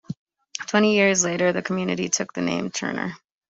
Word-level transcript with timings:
Twenty 0.65 0.95
years 0.95 1.23
later, 1.23 1.53
the 1.53 1.61
community 1.61 2.09
took 2.09 2.33
the 2.33 2.41
name 2.41 2.71
"Turner". 2.71 3.13